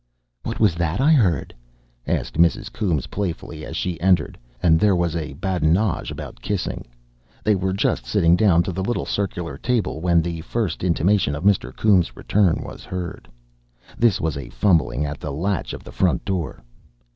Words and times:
"What 0.41 0.59
was 0.59 0.73
that 0.73 0.99
I 0.99 1.11
heard?" 1.11 1.53
asked 2.07 2.33
Mrs. 2.39 2.73
Coombes 2.73 3.05
playfully, 3.05 3.63
as 3.63 3.77
she 3.77 4.01
entered, 4.01 4.35
and 4.63 4.79
there 4.79 4.95
was 4.95 5.13
badinage 5.13 6.09
about 6.09 6.41
kissing. 6.41 6.87
They 7.43 7.53
were 7.53 7.71
just 7.71 8.07
sitting 8.07 8.35
down 8.35 8.63
to 8.63 8.71
the 8.71 8.81
little 8.81 9.05
circular 9.05 9.59
table 9.59 10.01
when 10.01 10.23
the 10.23 10.41
first 10.41 10.83
intimation 10.83 11.35
of 11.35 11.43
Mr. 11.43 11.71
Coombes' 11.77 12.15
return 12.17 12.63
was 12.63 12.83
heard. 12.83 13.29
This 13.95 14.19
was 14.19 14.37
a 14.37 14.49
fumbling 14.49 15.05
at 15.05 15.19
the 15.19 15.31
latch 15.31 15.71
of 15.71 15.83
the 15.83 15.91
front 15.91 16.25
door. 16.25 16.63